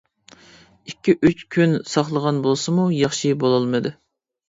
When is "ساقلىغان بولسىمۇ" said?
1.93-2.91